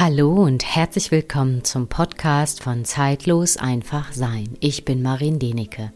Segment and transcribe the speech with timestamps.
[0.00, 4.56] Hallo und herzlich willkommen zum Podcast von Zeitlos einfach sein.
[4.60, 5.92] Ich bin Marin Denecke.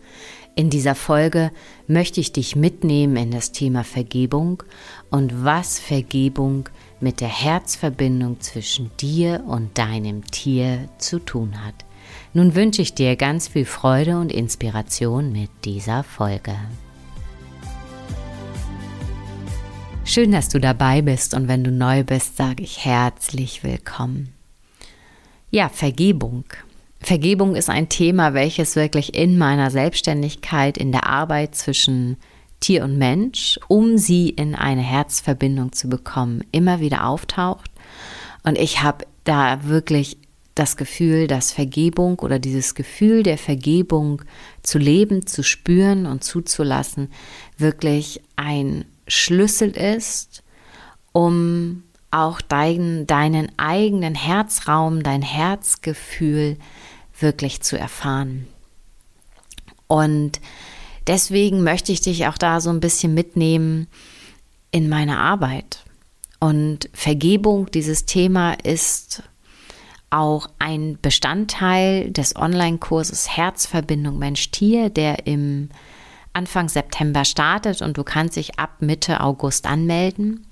[0.56, 1.52] In dieser Folge
[1.86, 4.64] möchte ich dich mitnehmen in das Thema Vergebung
[5.10, 6.68] und was Vergebung
[6.98, 11.76] mit der Herzverbindung zwischen dir und deinem Tier zu tun hat.
[12.34, 16.56] Nun wünsche ich dir ganz viel Freude und Inspiration mit dieser Folge.
[20.04, 24.34] Schön, dass du dabei bist und wenn du neu bist, sage ich herzlich willkommen.
[25.50, 26.44] Ja, Vergebung.
[27.00, 32.16] Vergebung ist ein Thema, welches wirklich in meiner Selbstständigkeit, in der Arbeit zwischen
[32.58, 37.70] Tier und Mensch, um sie in eine Herzverbindung zu bekommen, immer wieder auftaucht.
[38.42, 40.18] Und ich habe da wirklich
[40.54, 44.22] das Gefühl, dass Vergebung oder dieses Gefühl der Vergebung
[44.62, 47.10] zu leben, zu spüren und zuzulassen,
[47.56, 50.42] wirklich ein Schlüssel ist,
[51.12, 56.56] um auch dein, deinen eigenen Herzraum, dein Herzgefühl
[57.18, 58.48] wirklich zu erfahren.
[59.86, 60.40] Und
[61.06, 63.86] deswegen möchte ich dich auch da so ein bisschen mitnehmen
[64.70, 65.84] in meine Arbeit.
[66.40, 69.22] Und Vergebung, dieses Thema ist
[70.08, 75.68] auch ein Bestandteil des Online-Kurses Herzverbindung Mensch-Tier, der im
[76.32, 80.46] Anfang September startet und du kannst dich ab Mitte August anmelden.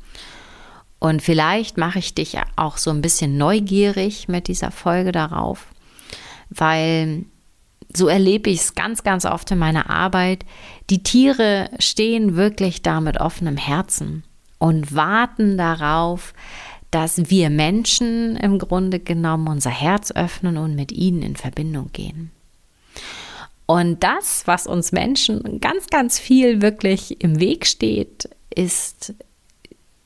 [0.99, 5.67] Und vielleicht mache ich dich auch so ein bisschen neugierig mit dieser Folge darauf,
[6.51, 7.25] weil
[7.95, 10.45] so erlebe ich es ganz, ganz oft in meiner Arbeit.
[10.91, 14.25] Die Tiere stehen wirklich da mit offenem Herzen
[14.59, 16.35] und warten darauf,
[16.91, 22.31] dass wir Menschen im Grunde genommen unser Herz öffnen und mit ihnen in Verbindung gehen.
[23.71, 29.15] Und das, was uns Menschen ganz, ganz viel wirklich im Weg steht, ist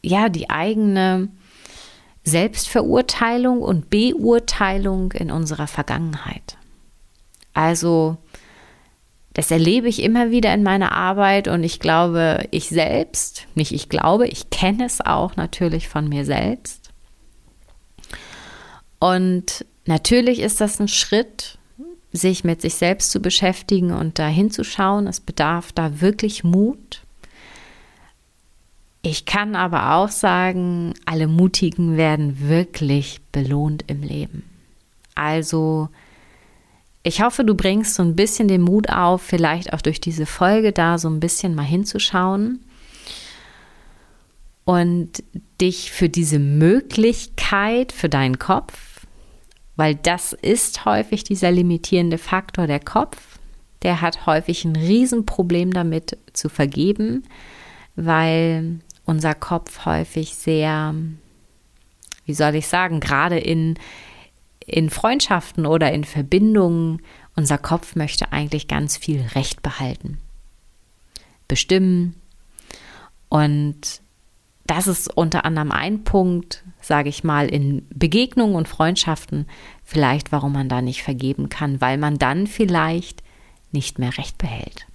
[0.02, 1.30] ja die eigene
[2.24, 6.58] Selbstverurteilung und Beurteilung in unserer Vergangenheit.
[7.54, 8.18] Also,
[9.32, 13.88] das erlebe ich immer wieder in meiner Arbeit und ich glaube, ich selbst, nicht ich
[13.88, 16.90] glaube, ich kenne es auch natürlich von mir selbst.
[18.98, 21.56] Und natürlich ist das ein Schritt,
[22.14, 25.06] sich mit sich selbst zu beschäftigen und da hinzuschauen.
[25.06, 27.02] Es bedarf da wirklich Mut.
[29.02, 34.44] Ich kann aber auch sagen, alle Mutigen werden wirklich belohnt im Leben.
[35.14, 35.88] Also,
[37.02, 40.72] ich hoffe, du bringst so ein bisschen den Mut auf, vielleicht auch durch diese Folge
[40.72, 42.60] da so ein bisschen mal hinzuschauen
[44.64, 45.22] und
[45.60, 48.93] dich für diese Möglichkeit, für deinen Kopf,
[49.76, 53.38] weil das ist häufig dieser limitierende Faktor der Kopf.
[53.82, 57.24] Der hat häufig ein Riesenproblem damit zu vergeben,
[57.96, 60.94] weil unser Kopf häufig sehr,
[62.24, 63.74] wie soll ich sagen, gerade in,
[64.64, 67.02] in Freundschaften oder in Verbindungen,
[67.36, 70.18] unser Kopf möchte eigentlich ganz viel Recht behalten,
[71.48, 72.14] bestimmen.
[73.28, 74.00] Und
[74.66, 79.46] das ist unter anderem ein Punkt, sage ich mal, in Begegnungen und Freundschaften,
[79.82, 83.22] vielleicht warum man da nicht vergeben kann, weil man dann vielleicht
[83.72, 84.86] nicht mehr Recht behält.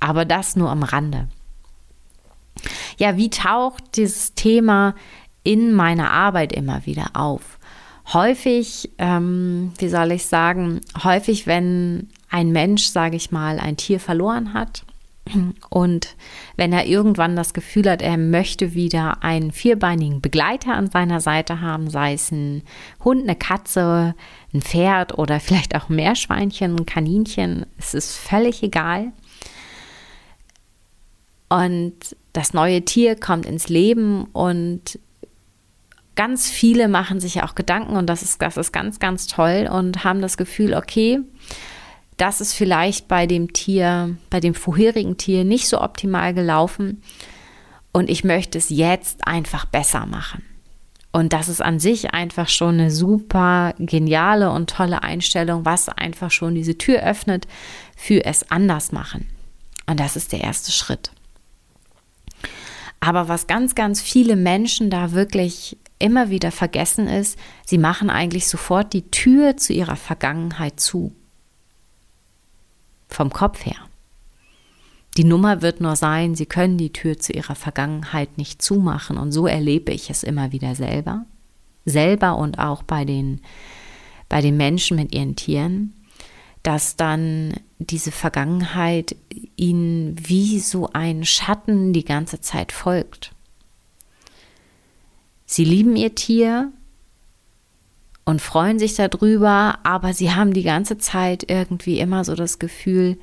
[0.00, 1.28] Aber das nur am Rande.
[2.98, 4.94] Ja, wie taucht dieses Thema
[5.42, 7.58] in meiner Arbeit immer wieder auf?
[8.12, 14.00] Häufig, ähm, wie soll ich sagen, häufig, wenn ein Mensch, sage ich mal, ein Tier
[14.00, 14.84] verloren hat,
[15.70, 16.16] und
[16.56, 21.60] wenn er irgendwann das Gefühl hat, er möchte wieder einen vierbeinigen Begleiter an seiner Seite
[21.60, 22.62] haben, sei es ein
[23.04, 24.14] Hund, eine Katze,
[24.52, 29.12] ein Pferd oder vielleicht auch ein Meerschweinchen, ein Kaninchen, es ist völlig egal.
[31.48, 34.98] Und das neue Tier kommt ins Leben und
[36.14, 40.04] ganz viele machen sich auch Gedanken und das ist, das ist ganz, ganz toll und
[40.04, 41.20] haben das Gefühl, okay,
[42.22, 47.02] das ist vielleicht bei dem Tier, bei dem vorherigen Tier nicht so optimal gelaufen
[47.90, 50.44] und ich möchte es jetzt einfach besser machen.
[51.10, 56.30] Und das ist an sich einfach schon eine super geniale und tolle Einstellung, was einfach
[56.30, 57.48] schon diese Tür öffnet
[57.96, 59.26] für es anders machen.
[59.86, 61.10] Und das ist der erste Schritt.
[63.00, 67.36] Aber was ganz, ganz viele Menschen da wirklich immer wieder vergessen ist,
[67.66, 71.12] sie machen eigentlich sofort die Tür zu ihrer Vergangenheit zu
[73.14, 73.76] vom Kopf her.
[75.16, 79.18] Die Nummer wird nur sein, sie können die Tür zu ihrer Vergangenheit nicht zumachen.
[79.18, 81.26] Und so erlebe ich es immer wieder selber.
[81.84, 83.40] Selber und auch bei den,
[84.28, 85.92] bei den Menschen mit ihren Tieren,
[86.62, 89.16] dass dann diese Vergangenheit
[89.56, 93.32] ihnen wie so ein Schatten die ganze Zeit folgt.
[95.44, 96.72] Sie lieben ihr Tier,
[98.24, 103.18] und freuen sich darüber, aber sie haben die ganze Zeit irgendwie immer so das Gefühl,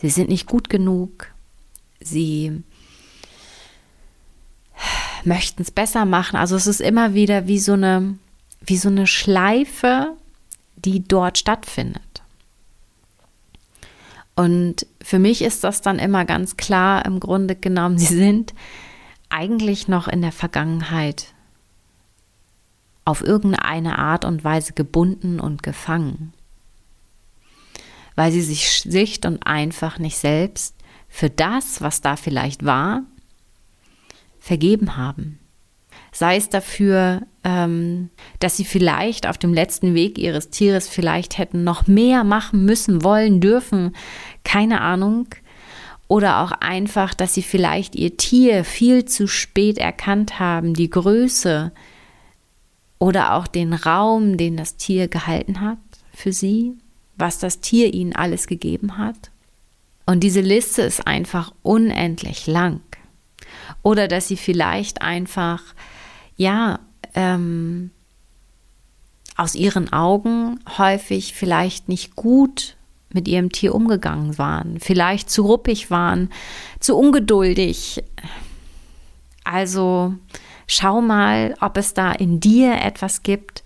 [0.00, 1.32] sie sind nicht gut genug,
[2.00, 2.62] sie
[5.24, 6.36] möchten es besser machen.
[6.36, 8.18] Also es ist immer wieder wie so eine,
[8.60, 10.16] wie so eine Schleife,
[10.76, 12.02] die dort stattfindet.
[14.34, 18.54] Und für mich ist das dann immer ganz klar, im Grunde genommen, sie sind
[19.28, 21.34] eigentlich noch in der Vergangenheit
[23.08, 26.34] auf irgendeine Art und Weise gebunden und gefangen,
[28.16, 30.74] weil sie sich schlicht und einfach nicht selbst
[31.08, 33.04] für das, was da vielleicht war,
[34.38, 35.38] vergeben haben.
[36.12, 38.10] Sei es dafür, ähm,
[38.40, 43.02] dass sie vielleicht auf dem letzten Weg ihres Tieres vielleicht hätten noch mehr machen müssen,
[43.04, 43.96] wollen, dürfen,
[44.44, 45.28] keine Ahnung.
[46.08, 51.72] Oder auch einfach, dass sie vielleicht ihr Tier viel zu spät erkannt haben, die Größe
[52.98, 55.78] oder auch den Raum, den das Tier gehalten hat
[56.12, 56.76] für sie,
[57.16, 59.30] was das Tier ihnen alles gegeben hat.
[60.06, 62.80] Und diese Liste ist einfach unendlich lang.
[63.82, 65.62] Oder dass sie vielleicht einfach,
[66.36, 66.80] ja,
[67.14, 67.90] ähm,
[69.36, 72.76] aus ihren Augen häufig vielleicht nicht gut
[73.10, 76.30] mit ihrem Tier umgegangen waren, vielleicht zu ruppig waren,
[76.80, 78.02] zu ungeduldig.
[79.44, 80.14] Also
[80.68, 83.64] schau mal, ob es da in dir etwas gibt,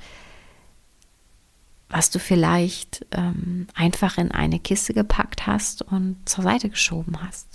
[1.90, 7.46] was du vielleicht ähm, einfach in eine Kiste gepackt hast und zur Seite geschoben hast.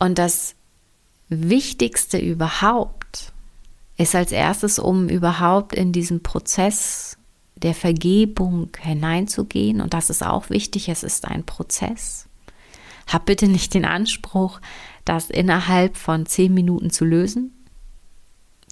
[0.00, 0.56] Und das
[1.28, 3.32] Wichtigste überhaupt
[3.96, 7.16] ist als erstes, um überhaupt in diesen Prozess
[7.54, 9.80] der Vergebung hineinzugehen.
[9.80, 12.26] Und das ist auch wichtig, es ist ein Prozess.
[13.06, 14.60] Hab bitte nicht den Anspruch,
[15.04, 17.52] das innerhalb von zehn Minuten zu lösen.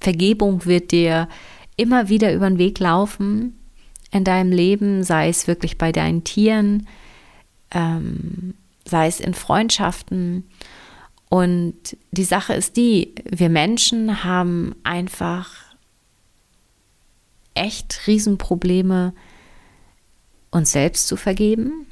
[0.01, 1.29] Vergebung wird dir
[1.77, 3.59] immer wieder über den Weg laufen
[4.11, 6.87] in deinem Leben, sei es wirklich bei deinen Tieren,
[7.71, 10.45] ähm, sei es in Freundschaften.
[11.29, 15.51] Und die Sache ist die, wir Menschen haben einfach
[17.55, 19.15] echt Riesenprobleme,
[20.51, 21.87] uns selbst zu vergeben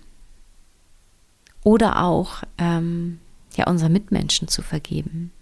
[1.64, 3.18] oder auch ähm,
[3.56, 5.32] ja unseren Mitmenschen zu vergeben.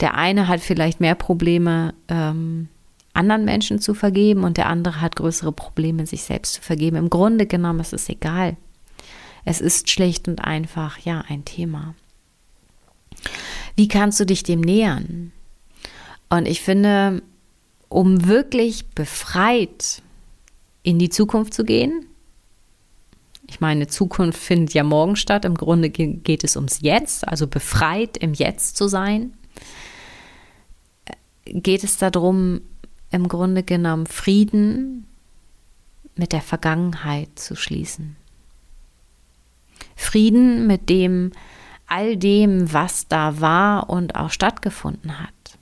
[0.00, 2.68] Der eine hat vielleicht mehr Probleme, ähm,
[3.14, 6.96] anderen Menschen zu vergeben und der andere hat größere Probleme, sich selbst zu vergeben.
[6.96, 8.56] Im Grunde genommen ist es egal.
[9.44, 11.94] Es ist schlicht und einfach ja ein Thema.
[13.74, 15.32] Wie kannst du dich dem nähern?
[16.28, 17.22] Und ich finde,
[17.88, 20.02] um wirklich befreit
[20.82, 22.06] in die Zukunft zu gehen.
[23.48, 25.44] Ich meine, Zukunft findet ja morgen statt.
[25.44, 29.34] Im Grunde geht es ums Jetzt, also befreit im Jetzt zu sein.
[31.44, 32.60] Geht es darum,
[33.10, 35.06] im Grunde genommen Frieden
[36.16, 38.16] mit der Vergangenheit zu schließen.
[39.94, 41.32] Frieden mit dem,
[41.86, 45.58] all dem, was da war und auch stattgefunden hat.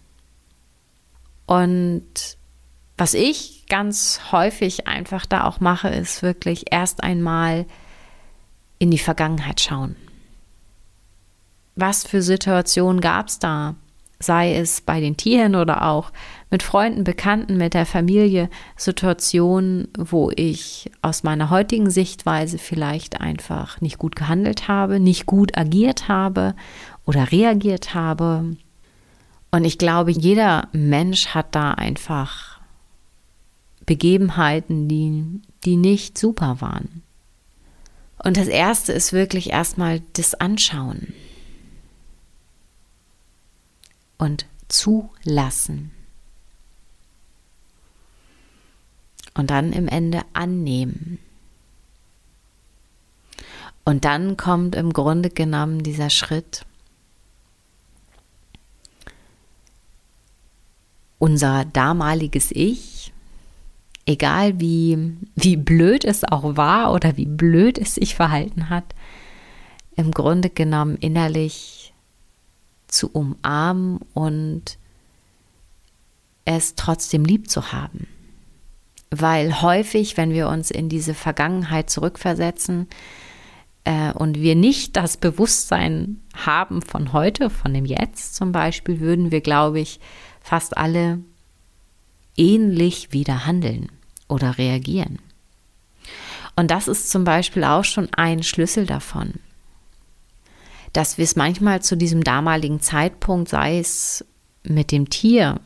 [1.47, 2.39] Und
[2.97, 7.67] was ich ganz häufig einfach da auch mache, ist wirklich erst einmal
[8.79, 9.97] in die Vergangenheit schauen.
[11.75, 13.75] Was für Situationen gab es da?
[14.21, 16.13] Sei es bei den Tieren oder auch
[16.53, 23.81] mit Freunden, Bekannten, mit der Familie, Situationen, wo ich aus meiner heutigen Sichtweise vielleicht einfach
[23.81, 26.55] nicht gut gehandelt habe, nicht gut agiert habe
[27.07, 28.57] oder reagiert habe
[29.55, 32.54] und ich glaube, jeder Mensch hat da einfach
[33.87, 37.03] Begebenheiten, die, die nicht super waren.
[38.19, 41.13] Und das Erste ist wirklich erstmal das Anschauen
[44.17, 45.91] und zulassen.
[49.35, 51.19] Und dann im Ende annehmen.
[53.85, 56.65] Und dann kommt im Grunde genommen dieser Schritt,
[61.19, 62.94] unser damaliges Ich,
[64.07, 68.95] egal wie, wie blöd es auch war oder wie blöd es sich verhalten hat,
[69.97, 71.95] im Grunde genommen innerlich
[72.89, 74.79] zu umarmen und
[76.45, 78.07] es trotzdem lieb zu haben.
[79.11, 82.89] Weil häufig, wenn wir uns in diese Vergangenheit zurückversetzen
[83.85, 89.31] äh, und wir nicht das Bewusstsein haben von heute, von dem Jetzt zum Beispiel, würden
[89.31, 90.01] wir, glaube ich,
[90.41, 91.21] fast alle
[92.37, 93.91] ähnlich wieder handeln
[94.29, 95.19] oder reagieren.
[96.57, 99.35] Und das ist zum Beispiel auch schon ein Schlüssel davon,
[100.93, 104.25] dass wir es manchmal zu diesem damaligen Zeitpunkt, sei es
[104.63, 105.61] mit dem Tier,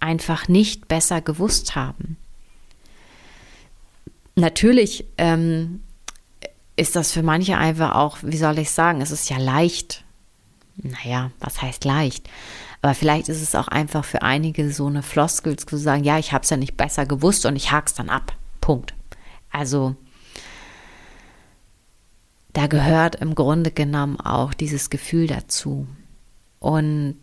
[0.00, 2.16] einfach nicht besser gewusst haben.
[4.34, 5.82] Natürlich ähm,
[6.76, 10.04] ist das für manche einfach auch, wie soll ich sagen, es ist ja leicht.
[10.76, 12.28] Naja, was heißt leicht?
[12.86, 16.32] Aber vielleicht ist es auch einfach für einige so eine Floskel zu sagen, ja, ich
[16.32, 18.36] habe es ja nicht besser gewusst und ich hake es dann ab.
[18.60, 18.94] Punkt.
[19.50, 19.96] Also
[22.52, 25.88] da gehört im Grunde genommen auch dieses Gefühl dazu.
[26.60, 27.16] Und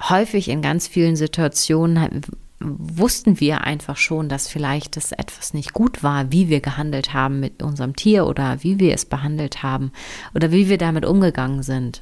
[0.00, 2.22] häufig in ganz vielen Situationen
[2.60, 7.40] wussten wir einfach schon, dass vielleicht das etwas nicht gut war, wie wir gehandelt haben
[7.40, 9.92] mit unserem Tier oder wie wir es behandelt haben
[10.34, 12.00] oder wie wir damit umgegangen sind.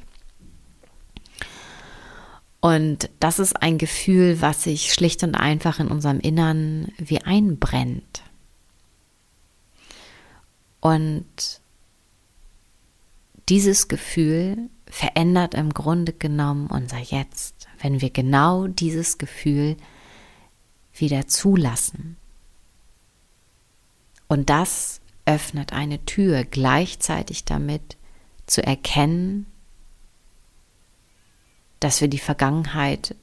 [2.65, 8.23] Und das ist ein Gefühl, was sich schlicht und einfach in unserem Innern wie einbrennt.
[10.79, 11.61] Und
[13.49, 19.77] dieses Gefühl verändert im Grunde genommen unser Jetzt, wenn wir genau dieses Gefühl
[20.91, 22.17] wieder zulassen.
[24.27, 27.95] Und das öffnet eine Tür gleichzeitig damit
[28.47, 29.45] zu erkennen,
[31.85, 33.13] dass wir die Vergangenheit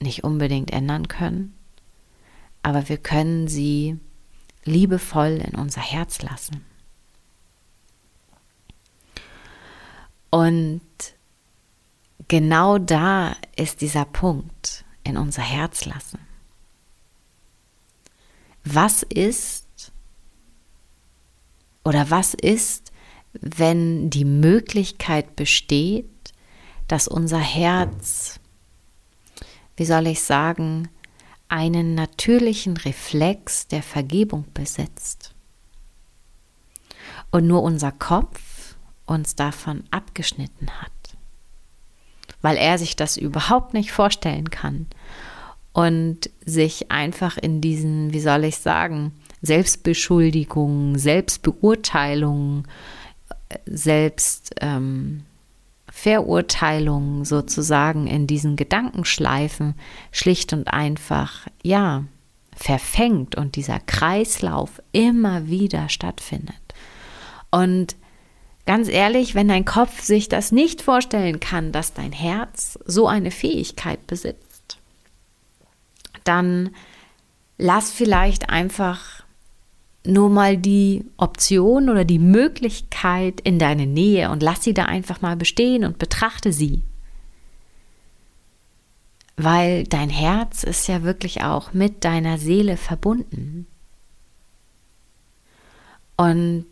[0.00, 1.54] nicht unbedingt ändern können,
[2.62, 4.00] aber wir können sie
[4.64, 6.64] liebevoll in unser Herz lassen.
[10.30, 10.80] Und
[12.26, 16.20] genau da ist dieser Punkt in unser Herz lassen.
[18.64, 19.92] Was ist
[21.84, 22.92] oder was ist,
[23.34, 26.08] wenn die Möglichkeit besteht,
[26.94, 28.38] dass unser Herz,
[29.76, 30.88] wie soll ich sagen,
[31.48, 35.34] einen natürlichen Reflex der Vergebung besitzt.
[37.32, 40.92] Und nur unser Kopf uns davon abgeschnitten hat,
[42.42, 44.86] weil er sich das überhaupt nicht vorstellen kann
[45.72, 49.10] und sich einfach in diesen, wie soll ich sagen,
[49.42, 52.68] Selbstbeschuldigungen, Selbstbeurteilungen,
[53.66, 55.24] Selbst ähm,
[55.96, 59.74] Verurteilung sozusagen in diesen Gedankenschleifen
[60.10, 62.04] schlicht und einfach, ja,
[62.54, 66.56] verfängt und dieser Kreislauf immer wieder stattfindet.
[67.52, 67.94] Und
[68.66, 73.30] ganz ehrlich, wenn dein Kopf sich das nicht vorstellen kann, dass dein Herz so eine
[73.30, 74.78] Fähigkeit besitzt,
[76.24, 76.74] dann
[77.56, 79.13] lass vielleicht einfach
[80.06, 85.22] nur mal die Option oder die Möglichkeit in deine Nähe und lass sie da einfach
[85.22, 86.82] mal bestehen und betrachte sie.
[89.36, 93.66] Weil dein Herz ist ja wirklich auch mit deiner Seele verbunden.
[96.16, 96.66] Und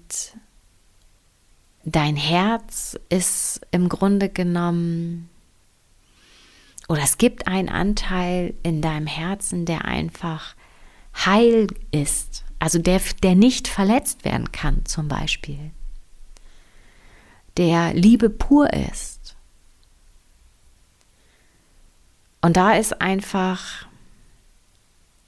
[1.85, 5.29] dein Herz ist im Grunde genommen,
[6.89, 10.55] oder es gibt einen Anteil in deinem Herzen, der einfach
[11.15, 15.73] heil ist also der, der nicht verletzt werden kann zum Beispiel,
[17.57, 19.35] der Liebe pur ist.
[22.40, 23.88] Und da ist einfach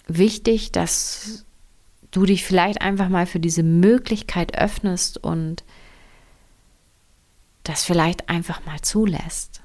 [0.07, 1.45] wichtig, dass
[2.12, 5.64] du dich vielleicht einfach mal für diese Möglichkeit öffnest und
[7.64, 9.61] das vielleicht einfach mal zulässt.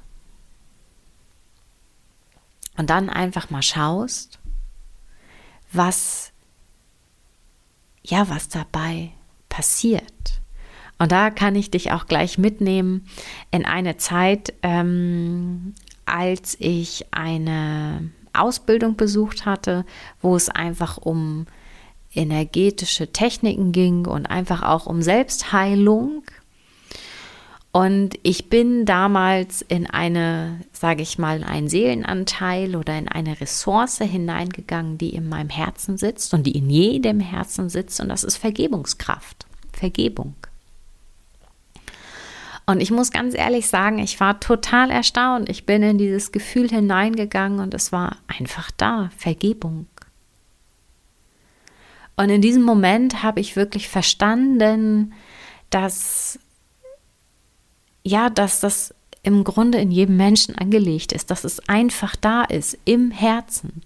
[2.78, 4.40] Und dann einfach mal schaust,
[5.72, 6.32] was
[8.10, 9.12] ja, was dabei
[9.50, 10.42] passiert.
[10.98, 13.06] Und da kann ich dich auch gleich mitnehmen
[13.52, 15.74] in eine Zeit, ähm,
[16.06, 19.86] als ich eine Ausbildung besucht hatte,
[20.22, 21.46] wo es einfach um
[22.14, 26.24] energetische Techniken ging und einfach auch um Selbstheilung.
[27.72, 34.00] Und ich bin damals in eine, sage ich mal, einen Seelenanteil oder in eine Ressource
[34.00, 38.00] hineingegangen, die in meinem Herzen sitzt und die in jedem Herzen sitzt.
[38.02, 40.34] Und das ist Vergebungskraft, Vergebung.
[42.66, 45.50] Und ich muss ganz ehrlich sagen, ich war total erstaunt.
[45.50, 49.88] Ich bin in dieses Gefühl hineingegangen und es war einfach da, Vergebung.
[52.16, 55.14] Und in diesem Moment habe ich wirklich verstanden,
[55.70, 56.40] dass
[58.04, 62.78] ja, dass das im Grunde in jedem Menschen angelegt ist, dass es einfach da ist,
[62.86, 63.82] im Herzen.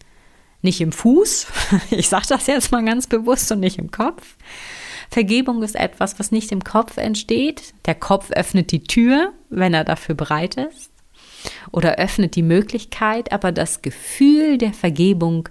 [0.62, 1.48] Nicht im Fuß,
[1.92, 4.38] ich sage das jetzt mal ganz bewusst und nicht im Kopf.
[5.10, 7.74] Vergebung ist etwas, was nicht im Kopf entsteht.
[7.86, 10.92] Der Kopf öffnet die Tür, wenn er dafür bereit ist,
[11.72, 15.50] oder öffnet die Möglichkeit, aber das Gefühl der Vergebung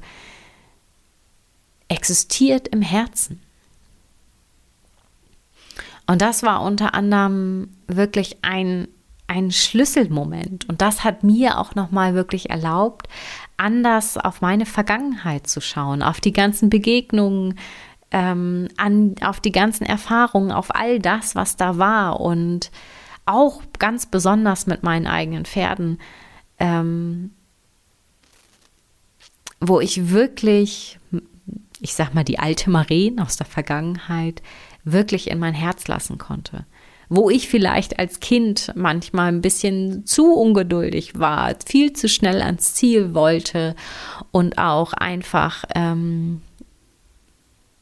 [1.89, 3.43] existiert im Herzen.
[6.13, 8.87] Und das war unter anderem wirklich ein,
[9.29, 10.69] ein Schlüsselmoment.
[10.69, 13.09] Und das hat mir auch noch mal wirklich erlaubt,
[13.57, 17.59] anders auf meine Vergangenheit zu schauen, auf die ganzen Begegnungen,
[18.11, 22.21] ähm, an, auf die ganzen Erfahrungen, auf all das, was da war.
[22.21, 22.71] Und
[23.25, 25.99] auch ganz besonders mit meinen eigenen Pferden,
[26.59, 27.31] ähm,
[29.61, 30.99] wo ich wirklich,
[31.81, 34.43] ich sag mal, die alte Maren aus der Vergangenheit
[34.85, 36.67] wirklich in mein Herz lassen konnte
[37.15, 42.73] wo ich vielleicht als Kind manchmal ein bisschen zu ungeduldig war, viel zu schnell ans
[42.73, 43.77] Ziel wollte
[44.31, 46.41] und auch einfach ähm,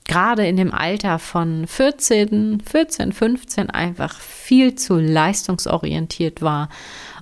[0.05, 6.69] gerade in dem Alter von 14, 14, 15 einfach viel zu leistungsorientiert war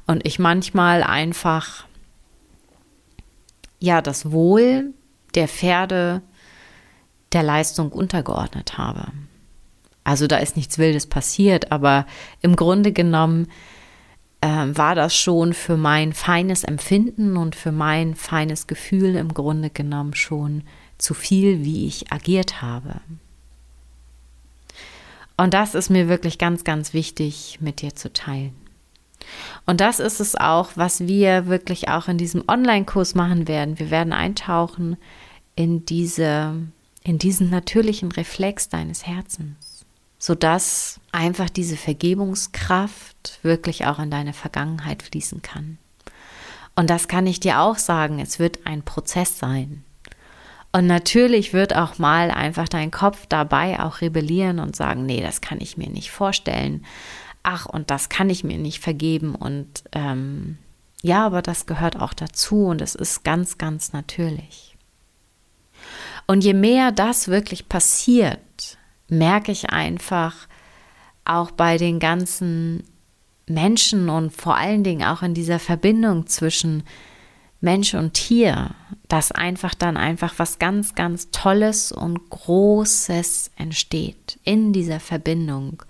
[0.07, 1.85] und ich manchmal einfach
[3.81, 4.95] ja das Wohl
[5.35, 6.23] der Pferde
[7.35, 9.09] der Leistung untergeordnet habe.
[10.09, 12.07] Also da ist nichts Wildes passiert, aber
[12.41, 13.47] im Grunde genommen
[14.41, 19.69] äh, war das schon für mein feines Empfinden und für mein feines Gefühl im Grunde
[19.69, 20.63] genommen schon
[20.97, 23.03] zu viel, wie ich agiert habe.
[25.37, 28.55] Und das ist mir wirklich ganz, ganz wichtig mit dir zu teilen.
[29.67, 33.79] Und das ist es auch, was wir wirklich auch in diesem Online-Kurs machen werden.
[33.79, 34.97] Wir werden eintauchen
[35.55, 36.55] in diese,
[37.05, 39.68] in diesen natürlichen Reflex deines Herzens
[40.19, 45.79] sodass einfach diese Vergebungskraft wirklich auch in deine Vergangenheit fließen kann.
[46.75, 49.85] Und das kann ich dir auch sagen, es wird ein Prozess sein.
[50.71, 55.41] Und natürlich wird auch mal einfach dein Kopf dabei auch rebellieren und sagen, nee, das
[55.41, 56.85] kann ich mir nicht vorstellen.
[57.43, 59.35] Ach, und das kann ich mir nicht vergeben.
[59.35, 60.59] Und ähm,
[61.03, 64.77] ja, aber das gehört auch dazu und es ist ganz, ganz natürlich.
[66.27, 68.39] Und je mehr das wirklich passiert,
[69.09, 70.35] merke ich einfach
[71.25, 72.85] auch bei den ganzen
[73.47, 76.83] Menschen und vor allen Dingen auch in dieser Verbindung zwischen
[77.61, 78.71] Mensch und Tier,
[79.09, 85.83] dass einfach dann einfach was ganz, ganz Tolles und Großes entsteht in dieser Verbindung.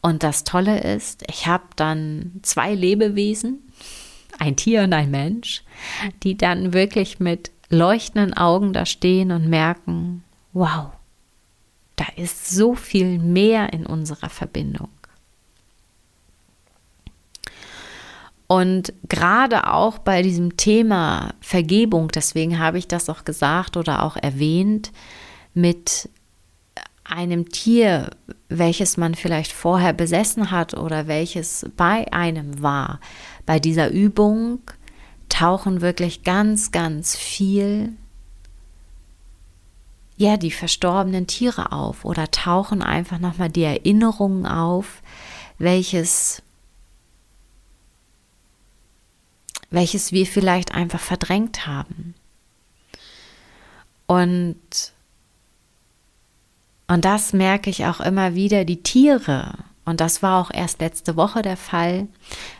[0.00, 3.60] Und das Tolle ist, ich habe dann zwei Lebewesen,
[4.38, 5.62] ein Tier und ein Mensch,
[6.22, 10.90] die dann wirklich mit leuchtenden Augen da stehen und merken, wow,
[11.98, 14.88] da ist so viel mehr in unserer Verbindung.
[18.46, 24.16] Und gerade auch bei diesem Thema Vergebung, deswegen habe ich das auch gesagt oder auch
[24.16, 24.90] erwähnt,
[25.52, 26.08] mit
[27.04, 28.10] einem Tier,
[28.48, 33.00] welches man vielleicht vorher besessen hat oder welches bei einem war.
[33.44, 34.60] Bei dieser Übung
[35.28, 37.96] tauchen wirklich ganz, ganz viel
[40.18, 45.00] ja, die verstorbenen Tiere auf oder tauchen einfach nochmal die Erinnerungen auf,
[45.58, 46.42] welches,
[49.70, 52.14] welches wir vielleicht einfach verdrängt haben.
[54.08, 54.56] Und,
[56.88, 59.54] und das merke ich auch immer wieder, die Tiere,
[59.84, 62.08] und das war auch erst letzte Woche der Fall,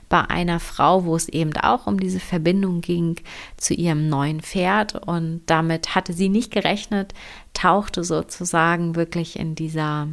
[0.08, 3.20] bei einer Frau, wo es eben auch um diese Verbindung ging
[3.56, 4.94] zu ihrem neuen Pferd.
[5.06, 7.12] Und damit hatte sie nicht gerechnet,
[7.52, 10.08] tauchte sozusagen wirklich in dieser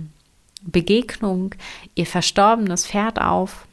[0.62, 1.56] Begegnung
[1.94, 3.68] ihr verstorbenes Pferd auf.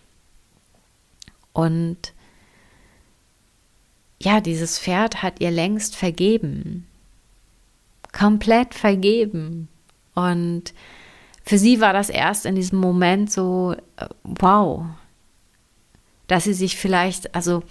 [1.53, 2.13] Und
[4.21, 6.87] ja, dieses Pferd hat ihr längst vergeben.
[8.13, 9.69] Komplett vergeben.
[10.15, 10.73] Und
[11.45, 14.87] für sie war das erst in diesem Moment so, äh, wow,
[16.27, 17.63] dass sie sich vielleicht, also,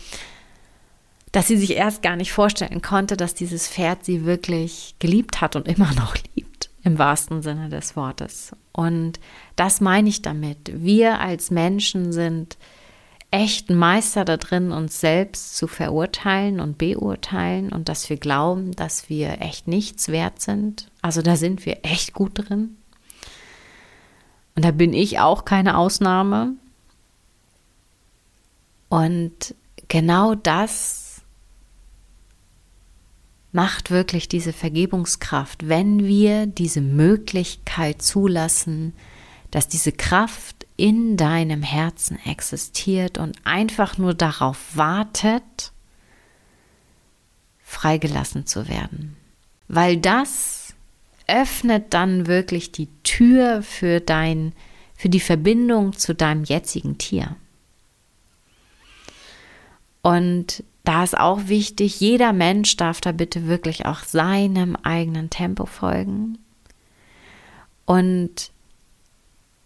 [1.32, 5.56] dass sie sich erst gar nicht vorstellen konnte, dass dieses Pferd sie wirklich geliebt hat
[5.56, 8.52] und immer noch liebt, im wahrsten Sinne des Wortes.
[8.72, 9.20] Und
[9.56, 10.72] das meine ich damit.
[10.74, 12.58] Wir als Menschen sind
[13.32, 19.10] echt Meister da drin, uns selbst zu verurteilen und beurteilen und dass wir glauben, dass
[19.10, 20.92] wir echt nichts wert sind.
[21.02, 22.76] Also da sind wir echt gut drin.
[24.56, 26.54] Und da bin ich auch keine Ausnahme.
[28.92, 29.56] Und
[29.88, 31.22] genau das
[33.54, 38.94] macht wirklich diese Vergebungskraft, wenn wir diese Möglichkeit zulassen,
[39.50, 45.72] dass diese Kraft in deinem Herzen existiert und einfach nur darauf wartet,
[47.64, 49.16] freigelassen zu werden.
[49.70, 50.74] Weil das
[51.28, 54.52] öffnet dann wirklich die Tür für dein,
[54.98, 57.38] für die Verbindung zu deinem jetzigen Tier.
[60.02, 65.66] Und da ist auch wichtig, jeder Mensch darf da bitte wirklich auch seinem eigenen Tempo
[65.66, 66.40] folgen.
[67.86, 68.52] Und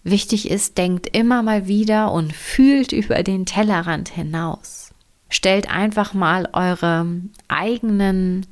[0.08, 4.94] Wichtig ist, denkt immer mal wieder und fühlt über den Tellerrand hinaus.
[5.30, 7.08] Stellt einfach mal eure
[7.48, 8.46] eigenen,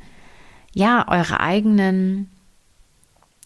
[0.74, 2.32] ja, eure eigenen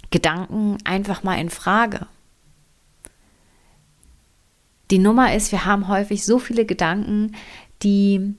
[0.10, 2.08] Gedanken einfach mal in Frage.
[4.90, 7.36] Die Nummer ist, wir haben häufig so viele Gedanken,
[7.84, 8.36] die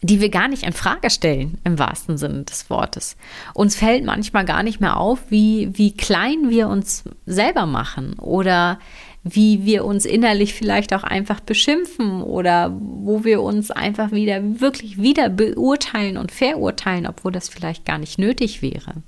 [0.00, 3.16] die wir gar nicht in Frage stellen, im wahrsten Sinne des Wortes.
[3.54, 8.78] Uns fällt manchmal gar nicht mehr auf, wie, wie klein wir uns selber machen oder
[9.24, 15.02] wie wir uns innerlich vielleicht auch einfach beschimpfen oder wo wir uns einfach wieder wirklich
[15.02, 19.02] wieder beurteilen und verurteilen, obwohl das vielleicht gar nicht nötig wäre.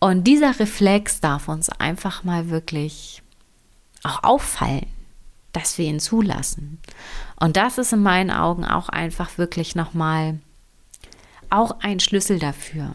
[0.00, 3.22] Und dieser Reflex darf uns einfach mal wirklich
[4.02, 4.86] auch auffallen,
[5.52, 6.78] dass wir ihn zulassen.
[7.38, 10.38] Und das ist in meinen Augen auch einfach wirklich nochmal
[11.48, 12.94] auch ein Schlüssel dafür.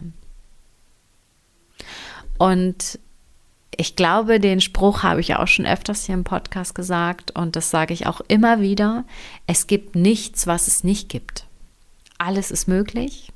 [2.38, 2.98] Und
[3.76, 7.70] ich glaube, den Spruch habe ich auch schon öfters hier im Podcast gesagt und das
[7.70, 9.04] sage ich auch immer wieder.
[9.46, 11.46] Es gibt nichts, was es nicht gibt.
[12.18, 13.32] Alles ist möglich.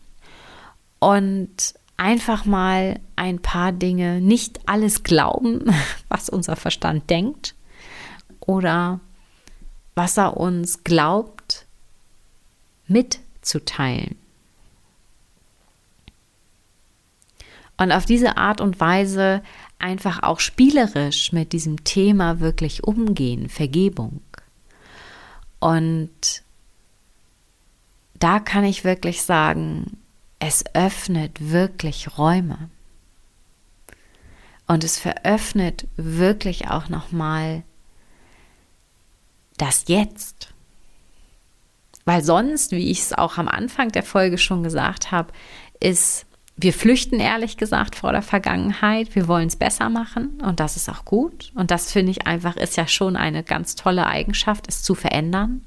[0.98, 5.74] Und einfach mal ein paar Dinge, nicht alles glauben,
[6.08, 7.54] was unser Verstand denkt
[8.40, 9.00] oder
[10.00, 11.66] was er uns glaubt
[12.86, 14.16] mitzuteilen.
[17.76, 19.42] Und auf diese Art und Weise
[19.78, 24.22] einfach auch spielerisch mit diesem Thema wirklich umgehen, Vergebung.
[25.58, 26.44] Und
[28.14, 29.98] da kann ich wirklich sagen,
[30.38, 32.70] es öffnet wirklich Räume.
[34.66, 37.64] Und es veröffnet wirklich auch nochmal
[39.60, 40.52] das Jetzt.
[42.04, 45.32] Weil sonst, wie ich es auch am Anfang der Folge schon gesagt habe,
[45.80, 49.14] ist, wir flüchten ehrlich gesagt vor der Vergangenheit.
[49.14, 51.52] Wir wollen es besser machen und das ist auch gut.
[51.54, 55.62] Und das finde ich einfach ist ja schon eine ganz tolle Eigenschaft, es zu verändern.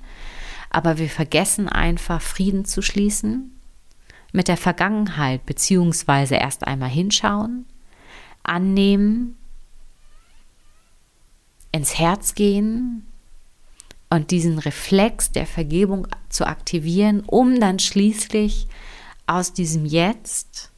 [0.69, 3.59] Aber wir vergessen einfach, Frieden zu schließen
[4.31, 7.65] mit der Vergangenheit, beziehungsweise erst einmal hinschauen,
[8.43, 9.37] annehmen,
[11.71, 13.05] ins Herz gehen
[14.13, 18.67] und diesen Reflex der Vergebung zu aktivieren, um dann schließlich
[19.25, 20.71] aus diesem Jetzt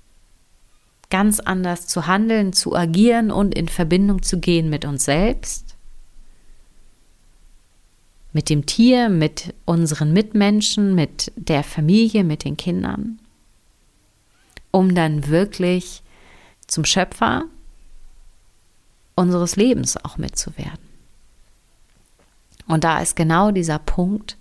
[1.09, 5.75] ganz anders zu handeln, zu agieren und in Verbindung zu gehen mit uns selbst,
[8.31, 13.19] mit dem Tier, mit unseren Mitmenschen, mit der Familie, mit den Kindern
[14.71, 16.03] um dann wirklich
[16.67, 17.45] zum Schöpfer
[19.15, 20.84] unseres Lebens auch mitzuwerden.
[22.67, 24.37] Und da ist genau dieser Punkt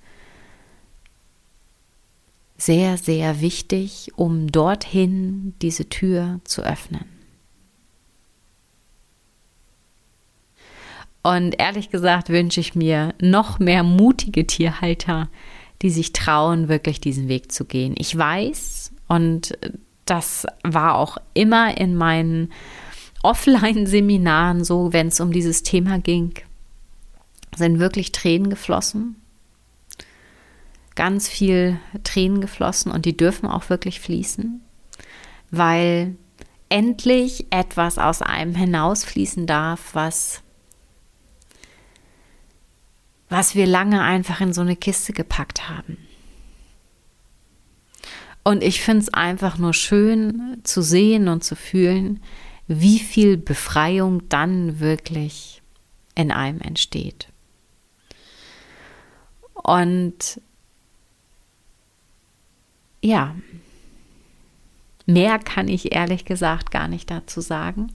[2.56, 7.04] sehr, sehr wichtig, um dorthin diese Tür zu öffnen.
[11.22, 15.28] Und ehrlich gesagt wünsche ich mir noch mehr mutige Tierhalter,
[15.82, 17.94] die sich trauen, wirklich diesen Weg zu gehen.
[17.98, 19.56] Ich weiß, und
[20.04, 22.52] das war auch immer in meinen
[23.22, 26.34] Offline-Seminaren so, wenn es um dieses Thema ging,
[27.56, 29.16] sind wirklich Tränen geflossen.
[30.94, 34.60] Ganz viel Tränen geflossen und die dürfen auch wirklich fließen,
[35.50, 36.16] weil
[36.68, 40.42] endlich etwas aus einem hinausfließen darf, was
[43.28, 45.98] was wir lange einfach in so eine Kiste gepackt haben.
[48.44, 52.20] Und ich finde es einfach nur schön zu sehen und zu fühlen,
[52.66, 55.62] wie viel Befreiung dann wirklich
[56.14, 57.28] in einem entsteht.
[59.64, 60.40] Und
[63.00, 63.34] ja,
[65.06, 67.92] mehr kann ich ehrlich gesagt gar nicht dazu sagen.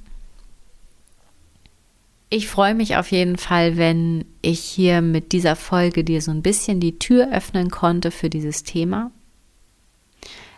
[2.31, 6.41] Ich freue mich auf jeden Fall, wenn ich hier mit dieser Folge dir so ein
[6.43, 9.11] bisschen die Tür öffnen konnte für dieses Thema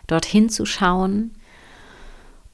[0.06, 1.32] dorthin zu schauen.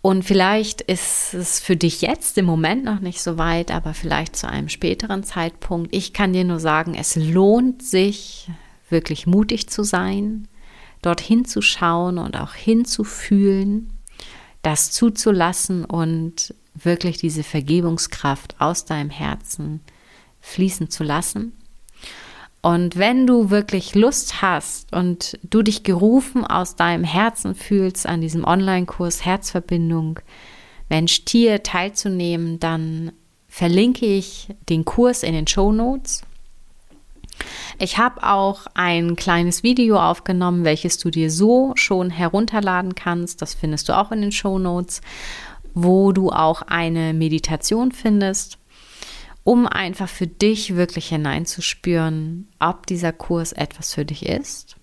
[0.09, 4.37] Und vielleicht ist es für dich jetzt im Moment noch nicht so weit, aber vielleicht
[4.37, 5.95] zu einem späteren Zeitpunkt.
[5.95, 8.49] Ich kann dir nur sagen, es lohnt sich,
[8.89, 10.49] wirklich mutig zu sein,
[11.03, 13.93] dorthin zu schauen und auch hinzufühlen,
[14.63, 19.81] das zuzulassen und wirklich diese Vergebungskraft aus deinem Herzen
[20.41, 21.53] fließen zu lassen.
[22.69, 28.21] Und wenn du wirklich Lust hast und du dich gerufen aus deinem Herzen fühlst, an
[28.21, 30.21] diesem Online-Kurs Herzverbindung
[30.91, 33.13] Mensch Tier teilzunehmen, dann
[33.49, 36.21] verlinke ich den Kurs in den Show Notes.
[37.79, 43.41] Ich habe auch ein kleines Video aufgenommen, welches du dir so schon herunterladen kannst.
[43.41, 45.01] Das findest du auch in den Show Notes
[45.83, 48.59] wo du auch eine Meditation findest,
[49.49, 54.77] um einfach für dich wirklich hineinzuspüren, ob dieser Kurs etwas für dich ist.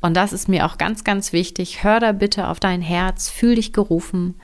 [0.00, 1.82] Und das ist mir auch ganz, ganz wichtig.
[1.82, 4.36] Hör da bitte auf dein Herz, fühl dich gerufen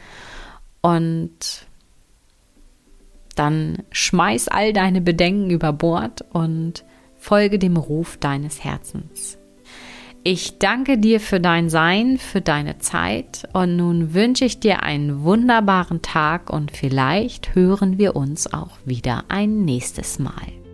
[0.80, 1.28] und
[3.36, 6.84] dann schmeiß all deine Bedenken über Bord und
[7.16, 9.38] folge dem Ruf deines Herzens.
[10.28, 15.22] Ich danke dir für dein Sein, für deine Zeit und nun wünsche ich dir einen
[15.22, 20.65] wunderbaren Tag und vielleicht hören wir uns auch wieder ein nächstes Mal.